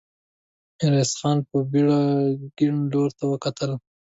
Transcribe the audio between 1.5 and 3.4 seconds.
بېړه کيڼ لور ته